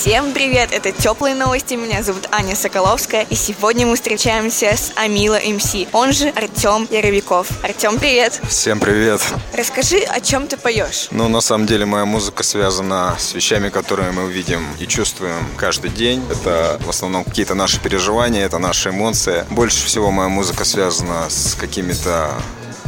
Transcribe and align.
Всем 0.00 0.32
привет! 0.32 0.72
Это 0.72 0.92
Теплые 0.92 1.34
новости. 1.34 1.74
Меня 1.74 2.02
зовут 2.02 2.26
Аня 2.30 2.56
Соколовская. 2.56 3.26
И 3.28 3.34
сегодня 3.34 3.86
мы 3.86 3.96
встречаемся 3.96 4.74
с 4.74 4.92
Амила 4.96 5.38
МС, 5.38 5.76
он 5.92 6.14
же 6.14 6.30
Артем 6.30 6.88
Яровиков. 6.90 7.46
Артем, 7.62 7.98
привет! 7.98 8.40
Всем 8.48 8.80
привет. 8.80 9.20
Расскажи, 9.52 9.98
о 9.98 10.22
чем 10.22 10.46
ты 10.46 10.56
поешь? 10.56 11.08
Ну, 11.10 11.28
на 11.28 11.42
самом 11.42 11.66
деле, 11.66 11.84
моя 11.84 12.06
музыка 12.06 12.42
связана 12.42 13.14
с 13.18 13.34
вещами, 13.34 13.68
которые 13.68 14.10
мы 14.12 14.32
видим 14.32 14.66
и 14.80 14.86
чувствуем 14.86 15.46
каждый 15.58 15.90
день. 15.90 16.24
Это 16.30 16.80
в 16.80 16.88
основном 16.88 17.24
какие-то 17.24 17.54
наши 17.54 17.78
переживания, 17.78 18.46
это 18.46 18.56
наши 18.56 18.88
эмоции. 18.88 19.44
Больше 19.50 19.84
всего 19.84 20.10
моя 20.10 20.30
музыка 20.30 20.64
связана 20.64 21.28
с 21.28 21.54
какими-то 21.54 22.40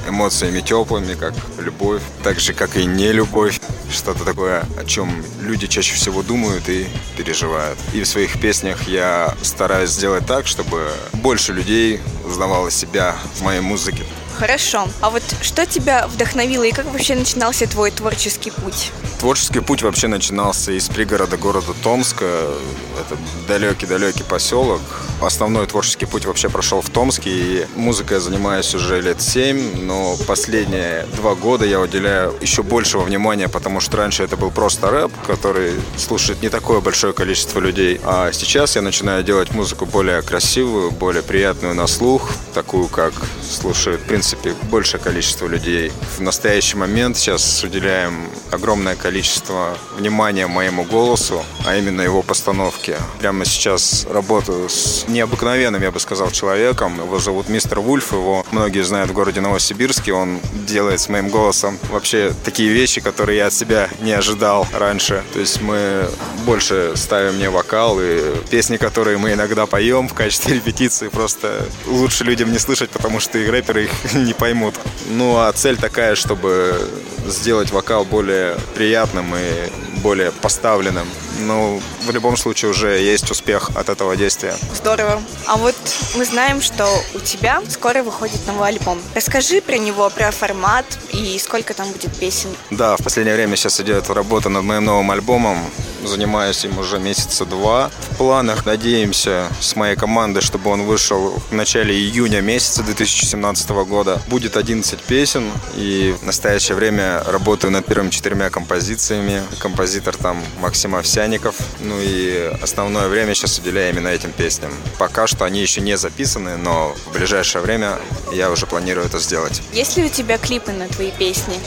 эмоциями 0.09 0.61
теплыми, 0.61 1.15
как 1.15 1.34
любовь, 1.59 2.02
так 2.23 2.41
же, 2.41 2.52
как 2.55 2.77
и 2.77 2.84
не 2.84 3.12
любовь. 3.12 3.60
Что-то 3.91 4.24
такое, 4.24 4.65
о 4.79 4.84
чем 4.84 5.23
люди 5.41 5.66
чаще 5.66 5.95
всего 5.95 6.23
думают 6.23 6.69
и 6.69 6.87
переживают. 7.16 7.79
И 7.93 8.02
в 8.02 8.07
своих 8.07 8.41
песнях 8.41 8.88
я 8.88 9.34
стараюсь 9.43 9.91
сделать 9.91 10.27
так, 10.27 10.46
чтобы 10.46 10.91
больше 11.15 11.52
людей 11.52 12.01
узнавало 12.27 12.70
себя 12.70 13.15
в 13.34 13.43
моей 13.43 13.60
музыке. 13.60 14.05
Хорошо. 14.42 14.88
А 15.01 15.10
вот 15.10 15.23
что 15.41 15.66
тебя 15.66 16.09
вдохновило 16.09 16.64
и 16.64 16.73
как 16.73 16.87
вообще 16.87 17.14
начинался 17.14 17.69
твой 17.69 17.92
творческий 17.92 18.51
путь? 18.51 18.91
Творческий 19.20 19.60
путь 19.60 19.82
вообще 19.82 20.09
начинался 20.09 20.73
из 20.73 20.88
пригорода 20.88 21.37
города 21.37 21.73
Томска. 21.80 22.24
Это 22.24 23.16
далекий-далекий 23.46 24.24
поселок. 24.24 24.80
Основной 25.20 25.68
творческий 25.68 26.07
путь 26.07 26.24
вообще 26.24 26.48
прошел 26.48 26.80
в 26.80 26.90
Томске. 26.90 27.30
И 27.30 27.66
музыкой 27.76 28.16
я 28.16 28.20
занимаюсь 28.20 28.74
уже 28.74 29.01
лет 29.01 29.23
семь, 29.23 29.85
но 29.85 30.16
последние 30.26 31.07
два 31.15 31.37
года 31.37 31.65
я 31.65 31.79
уделяю 31.79 32.35
еще 32.40 32.65
большего 32.65 33.02
внимания, 33.02 33.48
потому 33.48 33.79
что 33.79 33.98
раньше 33.98 34.24
это 34.24 34.37
был 34.37 34.51
просто 34.51 34.90
рэп, 34.90 35.13
который 35.24 35.74
слушает 35.96 36.43
не 36.43 36.48
такое 36.48 36.80
большое 36.80 37.13
количество 37.13 37.60
людей. 37.60 38.01
А 38.02 38.32
сейчас 38.32 38.74
я 38.74 38.82
начинаю 38.82 39.23
делать 39.23 39.52
музыку 39.52 39.87
более 39.87 40.20
красивую, 40.23 40.90
более 40.90 41.23
приятную 41.23 41.76
на 41.76 41.87
слух, 41.87 42.32
такую, 42.54 42.88
как 42.88 43.13
слушает, 43.52 44.00
в 44.00 44.04
принципе, 44.04 44.54
большее 44.70 45.00
количество 45.00 45.46
людей. 45.46 45.92
В 46.16 46.20
настоящий 46.20 46.76
момент 46.76 47.16
сейчас 47.16 47.62
уделяем 47.62 48.28
огромное 48.50 48.96
количество 48.96 49.76
внимания 49.96 50.46
моему 50.46 50.84
голосу, 50.84 51.45
а 51.66 51.76
именно 51.76 52.00
его 52.02 52.23
постановке. 52.23 52.96
Прямо 53.18 53.45
сейчас 53.45 54.06
работаю 54.10 54.68
с 54.68 55.04
необыкновенным, 55.08 55.82
я 55.82 55.90
бы 55.90 56.00
сказал, 56.00 56.30
человеком. 56.30 56.98
Его 56.98 57.18
зовут 57.18 57.48
мистер 57.48 57.80
Вульф, 57.80 58.12
его 58.12 58.45
многие 58.50 58.82
знают 58.82 59.10
в 59.10 59.12
городе 59.12 59.40
Новосибирске. 59.40 60.12
Он 60.12 60.40
делает 60.66 61.00
с 61.00 61.08
моим 61.08 61.28
голосом 61.28 61.78
вообще 61.90 62.32
такие 62.45 62.70
вещи, 62.70 63.00
которые 63.00 63.38
я 63.38 63.46
от 63.46 63.54
себя 63.54 63.88
не 64.00 64.12
ожидал 64.12 64.66
раньше. 64.72 65.22
То 65.32 65.41
есть 65.41 65.60
мы 65.60 66.08
больше 66.47 66.92
ставим 66.97 67.36
мне 67.36 67.50
вокал 67.50 67.98
и 68.00 68.36
песни, 68.50 68.76
которые 68.76 69.19
мы 69.19 69.32
иногда 69.32 69.66
поем 69.66 70.08
в 70.08 70.14
качестве 70.14 70.54
репетиции, 70.54 71.08
просто 71.08 71.66
лучше 71.86 72.25
людям 72.25 72.53
не 72.53 72.58
слышать, 72.58 72.91
потому 72.91 73.20
что 73.20 73.38
и 73.47 73.50
рэперы 73.50 73.84
их 73.84 74.15
не 74.15 74.34
поймут. 74.34 74.75
Ну 75.09 75.38
а 75.38 75.53
цель 75.53 75.76
такая, 75.76 76.15
чтобы 76.15 76.88
сделать 77.26 77.71
вокал 77.71 78.04
более 78.04 78.56
приятным 78.75 79.34
и 79.37 79.71
более 80.03 80.32
поставленным. 80.32 81.06
Ну, 81.41 81.81
в 82.03 82.10
любом 82.10 82.37
случае 82.37 82.70
уже 82.70 82.98
есть 82.98 83.31
успех 83.31 83.70
от 83.75 83.88
этого 83.88 84.16
действия. 84.16 84.54
Здорово. 84.75 85.22
А 85.47 85.56
вот 85.56 85.76
мы 86.16 86.25
знаем, 86.25 86.60
что 86.60 86.87
у 87.15 87.20
тебя 87.20 87.62
скоро 87.69 88.03
выходит 88.03 88.47
новый 88.47 88.69
альбом. 88.69 89.00
Расскажи 89.15 89.60
про 89.60 89.78
него, 89.78 90.10
про 90.10 90.30
формат 90.30 90.86
и 91.12 91.38
сколько 91.38 91.74
там 91.74 91.91
будет 91.92 92.12
песен. 92.19 92.50
Да, 92.70 92.97
в 92.97 93.03
последнее 93.03 93.36
время 93.36 93.56
сейчас 93.56 93.80
идет 93.80 94.10
работа 94.10 94.48
над 94.48 94.64
моим 94.64 94.84
новым 94.84 95.10
альбомом. 95.10 95.59
Занимаюсь 96.02 96.64
им 96.64 96.78
уже 96.78 96.98
месяца 96.98 97.44
два. 97.44 97.90
В 98.10 98.16
планах 98.16 98.66
надеемся 98.66 99.48
с 99.60 99.76
моей 99.76 99.96
командой, 99.96 100.40
чтобы 100.40 100.70
он 100.70 100.82
вышел 100.82 101.40
в 101.50 101.52
начале 101.52 101.94
июня 101.94 102.40
месяца 102.40 102.82
2017 102.82 103.70
года. 103.70 104.20
Будет 104.28 104.56
11 104.56 105.00
песен, 105.00 105.50
и 105.74 106.14
в 106.20 106.24
настоящее 106.24 106.76
время 106.76 107.22
работаю 107.26 107.72
над 107.72 107.86
первыми 107.86 108.10
четырьмя 108.10 108.50
композициями. 108.50 109.42
Композитор 109.58 110.16
там 110.16 110.42
Максим 110.60 110.94
Овсяников. 110.94 111.56
Ну 111.80 111.96
и 112.00 112.52
основное 112.62 113.08
время 113.08 113.34
сейчас 113.34 113.58
уделяю 113.58 113.92
именно 113.92 114.08
этим 114.08 114.32
песням. 114.32 114.72
Пока 114.98 115.26
что 115.26 115.44
они 115.44 115.60
еще 115.60 115.80
не 115.80 115.96
записаны, 115.96 116.56
но 116.56 116.94
в 117.06 117.12
ближайшее 117.12 117.62
время 117.62 117.98
я 118.32 118.50
уже 118.50 118.66
планирую 118.66 119.06
это 119.06 119.18
сделать. 119.18 119.62
Есть 119.72 119.96
ли 119.96 120.04
у 120.04 120.08
тебя 120.08 120.38
клипы 120.38 120.72
на 120.72 120.88
твои 120.88 121.10
песни? 121.10 121.58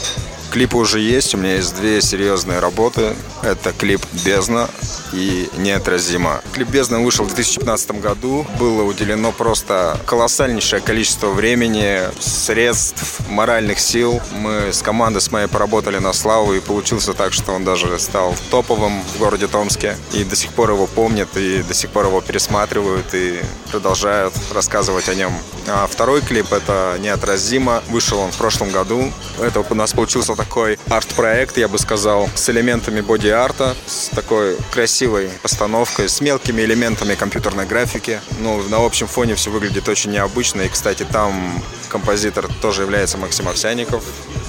Клипы 0.50 0.76
уже 0.76 1.00
есть, 1.00 1.34
у 1.34 1.38
меня 1.38 1.56
есть 1.56 1.74
две 1.76 2.00
серьезные 2.00 2.60
работы. 2.60 3.14
Это 3.42 3.72
клип 3.72 4.00
«Бездна» 4.24 4.68
и 5.12 5.48
«Неотразима». 5.56 6.40
Клип 6.52 6.68
«Бездна» 6.68 7.00
вышел 7.00 7.24
в 7.24 7.34
2015 7.34 8.00
году. 8.00 8.46
Было 8.58 8.82
уделено 8.82 9.32
просто 9.32 9.98
колоссальнейшее 10.06 10.80
количество 10.80 11.28
времени, 11.28 12.00
средств, 12.20 13.20
моральных 13.28 13.80
сил. 13.80 14.22
Мы 14.32 14.72
с 14.72 14.82
командой 14.82 15.20
с 15.20 15.30
моей 15.30 15.48
поработали 15.48 15.98
на 15.98 16.12
славу, 16.12 16.54
и 16.54 16.60
получился 16.60 17.12
так, 17.12 17.32
что 17.32 17.52
он 17.52 17.64
даже 17.64 17.98
стал 17.98 18.34
топовым 18.50 19.02
в 19.02 19.18
городе 19.18 19.48
Томске. 19.48 19.96
И 20.12 20.24
до 20.24 20.36
сих 20.36 20.52
пор 20.52 20.70
его 20.70 20.86
помнят, 20.86 21.36
и 21.36 21.62
до 21.62 21.74
сих 21.74 21.90
пор 21.90 22.06
его 22.06 22.20
пересматривают, 22.20 23.06
и 23.12 23.40
продолжают 23.70 24.34
рассказывать 24.54 25.08
о 25.08 25.14
нем. 25.14 25.32
А 25.66 25.86
второй 25.86 26.22
клип— 26.22 26.46
это 26.52 26.96
«Неотразимо». 27.00 27.82
Вышел 27.88 28.18
он 28.20 28.30
в 28.32 28.36
прошлом 28.36 28.70
году. 28.70 29.12
Это 29.40 29.64
у 29.68 29.74
нас 29.74 29.92
получился 29.92 30.35
такой 30.36 30.78
арт-проект, 30.88 31.56
я 31.58 31.68
бы 31.68 31.78
сказал, 31.78 32.28
с 32.34 32.48
элементами 32.50 33.00
боди-арта, 33.00 33.74
с 33.86 34.08
такой 34.08 34.56
красивой 34.70 35.30
постановкой, 35.42 36.08
с 36.08 36.20
мелкими 36.20 36.62
элементами 36.62 37.14
компьютерной 37.14 37.66
графики. 37.66 38.20
Ну, 38.40 38.62
на 38.68 38.84
общем 38.84 39.06
фоне 39.06 39.34
все 39.34 39.50
выглядит 39.50 39.88
очень 39.88 40.12
необычно. 40.12 40.62
И, 40.62 40.68
кстати, 40.68 41.04
там 41.10 41.62
композитор 41.88 42.48
тоже 42.60 42.82
является 42.82 43.18
Максим 43.18 43.48
Овсяников. 43.48 44.04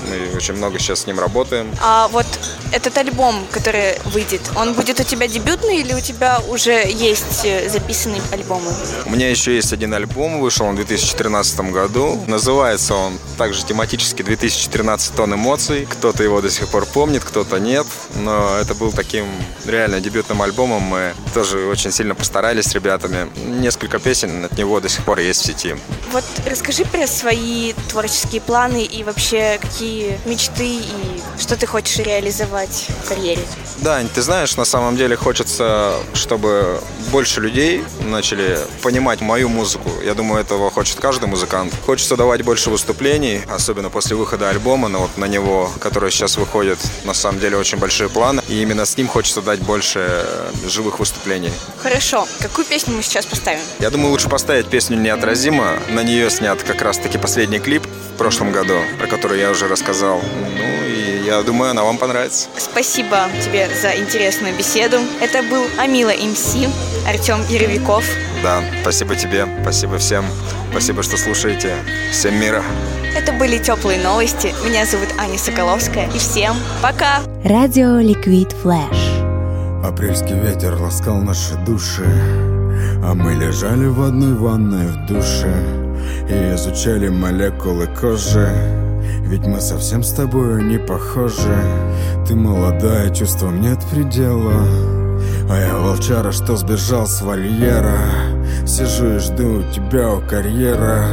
Мы 0.09 0.35
очень 0.35 0.53
много 0.53 0.79
сейчас 0.79 1.01
с 1.01 1.07
ним 1.07 1.19
работаем. 1.19 1.69
А 1.81 2.07
вот 2.09 2.25
этот 2.71 2.97
альбом, 2.97 3.45
который 3.51 3.99
выйдет, 4.05 4.41
он 4.55 4.73
будет 4.73 4.99
у 4.99 5.03
тебя 5.03 5.27
дебютный 5.27 5.77
или 5.77 5.93
у 5.93 5.99
тебя 5.99 6.39
уже 6.47 6.71
есть 6.87 7.45
э, 7.45 7.69
записанные 7.69 8.21
альбомы? 8.31 8.71
У 9.05 9.09
меня 9.09 9.29
еще 9.29 9.55
есть 9.55 9.73
один 9.73 9.93
альбом, 9.93 10.39
вышел 10.39 10.65
он 10.65 10.73
в 10.73 10.77
2013 10.77 11.59
году. 11.71 12.23
Называется 12.27 12.93
он 12.93 13.17
также 13.37 13.65
тематически 13.65 14.21
2013 14.21 15.15
тонн 15.15 15.33
эмоций. 15.35 15.87
Кто-то 15.89 16.23
его 16.23 16.41
до 16.41 16.49
сих 16.49 16.67
пор 16.69 16.85
помнит, 16.85 17.23
кто-то 17.23 17.59
нет. 17.59 17.85
Но 18.15 18.57
это 18.57 18.75
был 18.75 18.91
таким 18.91 19.25
реально 19.65 19.99
дебютным 19.99 20.41
альбомом. 20.41 20.83
Мы 20.83 21.13
тоже 21.33 21.67
очень 21.67 21.91
сильно 21.91 22.15
постарались 22.15 22.65
с 22.65 22.73
ребятами. 22.73 23.29
Несколько 23.45 23.99
песен 23.99 24.45
от 24.45 24.57
него 24.57 24.79
до 24.79 24.89
сих 24.89 25.03
пор 25.03 25.19
есть 25.19 25.41
в 25.41 25.45
сети. 25.45 25.75
Вот 26.11 26.23
расскажи 26.45 26.85
про 26.85 27.05
свои 27.27 27.73
творческие 27.89 28.39
планы 28.39 28.83
и 28.83 29.03
вообще 29.03 29.59
какие 29.61 30.17
мечты 30.25 30.77
и 30.77 31.21
что 31.37 31.57
ты 31.57 31.67
хочешь 31.67 31.97
реализовать 31.97 32.87
в 33.03 33.09
карьере? 33.09 33.41
Дань, 33.81 34.07
ты 34.07 34.21
знаешь, 34.21 34.55
на 34.55 34.63
самом 34.63 34.95
деле 34.95 35.17
хочется, 35.17 35.93
чтобы 36.13 36.79
больше 37.07 37.41
людей 37.41 37.83
начали 38.01 38.59
понимать 38.81 39.21
мою 39.21 39.49
музыку. 39.49 39.89
Я 40.03 40.13
думаю, 40.13 40.41
этого 40.41 40.69
хочет 40.69 40.99
каждый 40.99 41.27
музыкант. 41.27 41.73
Хочется 41.85 42.15
давать 42.15 42.43
больше 42.43 42.69
выступлений, 42.69 43.41
особенно 43.47 43.89
после 43.89 44.15
выхода 44.15 44.49
альбома, 44.49 44.87
но 44.87 44.99
вот 44.99 45.17
на 45.17 45.25
него, 45.25 45.71
который 45.79 46.11
сейчас 46.11 46.37
выходит, 46.37 46.79
на 47.03 47.13
самом 47.13 47.39
деле 47.39 47.57
очень 47.57 47.77
большие 47.77 48.09
планы. 48.09 48.41
И 48.47 48.61
именно 48.61 48.85
с 48.85 48.97
ним 48.97 49.07
хочется 49.07 49.41
дать 49.41 49.59
больше 49.59 50.25
живых 50.65 50.99
выступлений. 50.99 51.51
Хорошо. 51.77 52.27
Какую 52.39 52.65
песню 52.65 52.95
мы 52.95 53.03
сейчас 53.03 53.25
поставим? 53.25 53.61
Я 53.79 53.89
думаю, 53.89 54.11
лучше 54.11 54.29
поставить 54.29 54.67
песню 54.67 54.97
«Неотразимо». 54.97 55.79
На 55.89 56.03
нее 56.03 56.29
снят 56.29 56.61
как 56.63 56.81
раз-таки 56.81 57.17
последний 57.17 57.59
клип 57.59 57.83
в 58.13 58.17
прошлом 58.17 58.51
году, 58.51 58.75
про 58.99 59.07
который 59.07 59.39
я 59.39 59.51
уже 59.51 59.67
рассказал. 59.67 60.21
Ну 60.57 60.76
я 61.27 61.41
думаю, 61.43 61.71
она 61.71 61.83
вам 61.83 61.97
понравится. 61.97 62.47
Спасибо 62.57 63.25
тебе 63.43 63.69
за 63.81 63.95
интересную 63.97 64.55
беседу. 64.55 64.97
Это 65.21 65.43
был 65.43 65.65
Амила 65.77 66.11
МС, 66.11 66.55
Артем 67.05 67.45
Яровиков. 67.49 68.05
Да, 68.41 68.63
спасибо 68.81 69.15
тебе, 69.15 69.45
спасибо 69.61 69.97
всем. 69.97 70.25
Спасибо, 70.71 71.03
что 71.03 71.17
слушаете. 71.17 71.75
Всем 72.11 72.39
мира. 72.39 72.63
Это 73.15 73.33
были 73.33 73.57
теплые 73.57 73.99
новости. 74.01 74.53
Меня 74.63 74.85
зовут 74.85 75.09
Аня 75.17 75.37
Соколовская. 75.37 76.09
И 76.11 76.17
всем 76.17 76.55
пока! 76.81 77.21
Радио 77.43 77.97
Ликвид 77.99 78.53
Флэш. 78.63 78.97
Апрельский 79.83 80.39
ветер 80.39 80.75
ласкал 80.75 81.17
наши 81.17 81.55
души 81.65 82.03
А 83.03 83.13
мы 83.13 83.35
лежали 83.35 83.85
в 83.85 84.01
одной 84.01 84.33
ванной 84.33 84.87
в 84.87 85.05
душе 85.05 85.53
И 86.27 86.55
изучали 86.55 87.09
молекулы 87.09 87.87
кожи 87.87 88.86
Ведь 89.21 89.45
мы 89.45 89.59
совсем 89.61 90.03
с 90.03 90.11
тобой 90.11 90.63
не 90.63 90.77
похожи. 90.77 91.57
Ты 92.27 92.35
молодая, 92.35 93.13
чувствам 93.13 93.61
нет 93.61 93.79
предела. 93.91 94.67
А 95.49 95.59
я 95.59 95.77
волчара, 95.77 96.31
что 96.31 96.55
сбежал 96.55 97.07
с 97.07 97.21
вольера. 97.21 97.97
Сижу 98.65 99.15
и 99.15 99.19
жду 99.19 99.63
тебя 99.73 100.13
у 100.13 100.21
карьера. 100.21 101.05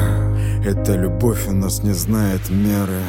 Эта 0.64 0.94
любовь 0.94 1.46
у 1.46 1.52
нас 1.52 1.82
не 1.82 1.92
знает 1.92 2.48
меры. 2.50 3.02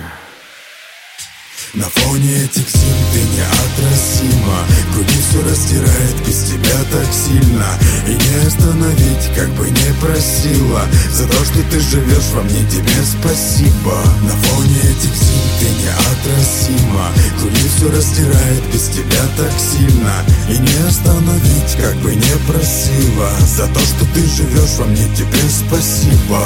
На 1.74 1.84
фоне 1.84 2.44
этих 2.44 2.70
зим 2.70 2.98
ты 3.12 3.20
неотразима. 3.20 4.60
Груди 4.94 5.20
все 5.20 5.44
растирает 5.44 6.16
без 6.26 6.44
тебя 6.44 6.78
так 6.92 7.08
сильно. 7.12 7.66
И 8.08 8.12
не 8.12 8.35
остановить, 8.76 9.36
как 9.36 9.50
бы 9.56 9.70
не 9.70 9.94
просила. 10.02 10.82
За 11.12 11.28
то, 11.28 11.46
что 11.46 11.62
ты 11.72 11.80
живешь 11.80 12.32
во 12.34 12.42
мне, 12.42 12.64
тебе 12.70 13.04
спасибо. 13.04 13.96
На 14.22 14.32
фоне 14.48 14.80
этих 14.80 15.16
зим 15.16 15.42
ты 15.60 15.66
неотразима. 15.84 17.10
Груди 17.40 17.68
все 17.76 17.92
растирает 17.92 18.64
без 18.74 18.88
тебя 18.90 19.22
так 19.38 19.52
сильно. 19.60 20.14
И 20.50 20.58
не 20.58 20.88
остановить, 20.88 21.78
как 21.82 21.96
бы 21.98 22.16
не 22.16 22.36
просила. 22.48 23.30
За 23.46 23.68
то, 23.68 23.80
что 23.80 24.06
ты 24.14 24.22
живешь 24.22 24.78
во 24.78 24.86
мне, 24.86 25.08
тебе 25.16 25.42
спасибо 25.50 26.42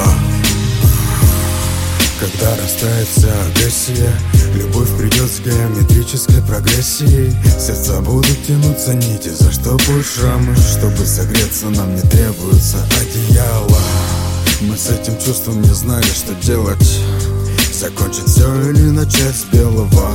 когда 2.20 2.56
растает 2.58 3.08
вся 3.08 3.30
агрессия. 3.48 4.12
Любовь 4.56 4.90
придет 4.98 5.30
с 5.32 5.40
геометрической 5.40 6.42
прогрессией. 6.42 7.34
Сердца 7.60 8.02
будут 8.02 8.46
тянуться 8.46 8.94
нити, 8.94 9.30
за 9.30 9.52
что 9.52 9.78
будут 9.88 10.06
шрамы 10.06 10.56
Чтобы 10.56 11.06
согреться 11.06 11.70
нам 11.70 11.96
не 11.96 12.02
требуется 12.02 12.78
одеяло. 13.00 13.80
Мы 14.62 14.76
с 14.78 14.90
этим 14.90 15.18
чувством 15.18 15.62
не 15.62 15.74
знали, 15.74 16.04
что 16.04 16.34
делать. 16.46 17.00
Закончить 17.74 18.28
все 18.28 18.54
или 18.70 18.90
начать 18.90 19.36
с 19.36 19.46
белого. 19.46 20.12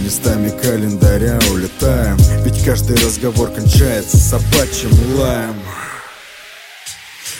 Листами 0.00 0.52
календаря 0.62 1.38
улетаем. 1.52 2.16
Ведь 2.44 2.64
каждый 2.64 2.96
разговор 2.96 3.50
кончается 3.50 4.16
собачьим 4.18 4.90
лаем 5.18 5.54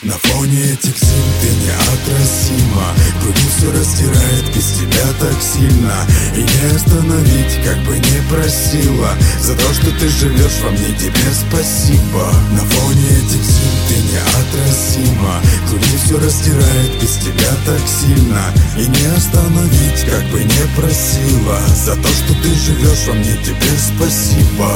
на 0.05 0.19
фоне 0.19 0.61
этих 0.73 0.97
зим 0.99 1.27
ты 1.41 1.49
неотразима. 1.65 2.93
Груди 3.23 3.49
все 3.57 3.73
растирает 3.73 4.55
без 4.55 4.67
тебя 4.73 5.07
так 5.19 5.37
сильно. 5.41 5.95
И 6.37 6.43
не 6.43 6.77
остановить, 6.77 7.65
как 7.65 7.79
бы 7.85 7.97
не 7.99 8.21
просила. 8.29 9.11
За 9.41 9.55
то, 9.55 9.73
что 9.73 9.91
ты 9.99 10.09
живешь 10.09 10.61
во 10.63 10.71
мне, 10.71 10.93
тебе 10.99 11.29
спасибо. 11.33 12.31
На 12.53 12.61
фоне 12.61 13.09
этих 13.09 13.43
зим 13.43 13.75
ты 13.89 13.95
неотразима. 14.13 15.41
Груди 15.71 15.97
все 16.05 16.19
растирает 16.19 17.01
без 17.01 17.17
тебя 17.17 17.53
так 17.65 17.81
сильно. 17.89 18.45
И 18.77 18.87
не 18.87 19.07
остановить, 19.17 20.05
как 20.05 20.25
бы 20.31 20.45
не 20.45 20.67
просила. 20.77 21.61
За 21.75 21.97
то, 21.97 22.09
что 22.09 22.35
ты 22.43 22.55
живешь 22.55 23.07
во 23.07 23.15
мне, 23.15 23.37
тебе 23.43 23.73
спасибо. 23.79 24.71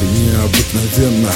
Ты 0.00 0.06
необыкновенна, 0.06 1.32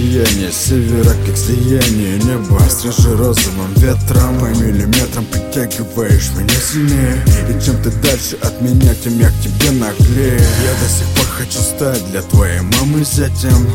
сияние 0.00 0.50
севера, 0.50 1.14
как 1.26 1.36
слияние 1.36 2.18
неба. 2.18 2.58
Свежи 2.70 3.14
розовым 3.16 3.72
ветром 3.76 4.46
и 4.46 4.56
миллиметром 4.58 5.26
притягиваешь 5.26 6.30
меня 6.30 6.54
сильнее. 6.60 7.22
И 7.50 7.64
чем 7.64 7.82
ты 7.82 7.90
дальше 7.90 8.36
от 8.42 8.60
меня, 8.62 8.94
тем 8.94 9.18
я 9.18 9.28
к 9.28 9.40
тебе 9.42 9.70
наглее. 9.72 10.38
Я 10.38 10.72
до 10.80 10.88
сих 10.88 11.06
пор 11.14 11.26
хочу 11.26 11.58
стать 11.58 12.10
для 12.10 12.22
твоей 12.22 12.60
мамы 12.60 13.04
зятем. 13.04 13.68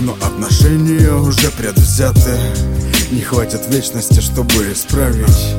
Но 0.00 0.14
отношения 0.14 1.12
уже 1.12 1.50
предвзяты. 1.52 2.36
Не 3.12 3.20
хватит 3.20 3.60
вечности, 3.68 4.20
чтобы 4.20 4.72
исправить. 4.72 5.54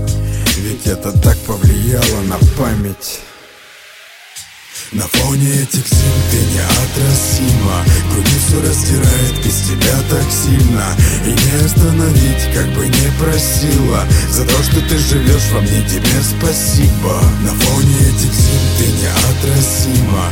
Ведь 0.58 0.88
это 0.88 1.12
так 1.20 1.38
повлияло 1.40 2.22
на 2.28 2.38
память. 2.58 3.22
На 4.92 5.04
фоне 5.08 5.52
этих 5.52 5.88
зим 5.88 6.14
ты 6.32 6.38
неотразима 6.38 6.75
Груди 8.12 8.32
все 8.48 8.62
растирает 8.62 9.36
без 9.44 9.62
тебя 9.68 9.96
так 10.10 10.26
сильно. 10.32 10.86
И 11.26 11.30
не 11.30 11.66
остановить, 11.66 12.54
как 12.54 12.68
бы 12.74 12.88
не 12.88 13.12
просила. 13.20 14.04
За 14.30 14.46
то, 14.46 14.64
что 14.64 14.80
ты 14.82 14.98
живешь 14.98 15.50
во 15.52 15.62
мне, 15.62 15.82
тебе 15.84 16.22
спасибо. 16.24 17.20
На 17.44 17.52
фоне 17.52 17.96
этих 17.96 18.34
зим 18.34 18.62
ты 18.78 18.86
неотразима. 18.86 20.30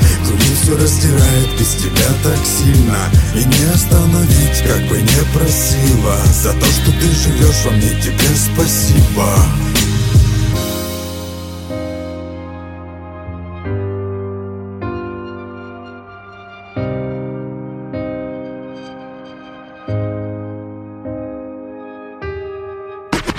Все 0.62 0.77
растирает 0.77 1.60
без 1.60 1.74
тебя 1.75 2.07
так 2.24 2.39
сильно. 2.45 2.98
И 3.36 3.44
не 3.44 3.74
остановить, 3.74 4.63
как 4.66 4.88
бы 4.88 5.01
не 5.01 5.24
просила. 5.33 6.18
За 6.31 6.54
то, 6.54 6.66
что 6.66 6.92
ты 6.92 7.07
живешь 7.12 7.66
во 7.66 7.71
мне, 7.71 7.89
тебе 8.01 8.30
спасибо 8.36 9.62